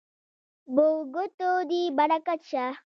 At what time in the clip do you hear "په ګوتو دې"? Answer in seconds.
0.73-1.81